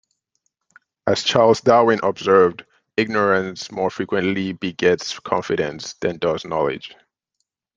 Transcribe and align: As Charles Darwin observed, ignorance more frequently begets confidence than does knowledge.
As 1.05 1.21
Charles 1.23 1.61
Darwin 1.61 1.99
observed, 2.01 2.65
ignorance 2.97 3.71
more 3.71 3.91
frequently 3.91 4.51
begets 4.51 5.19
confidence 5.19 5.93
than 6.01 6.17
does 6.17 6.43
knowledge. 6.43 6.95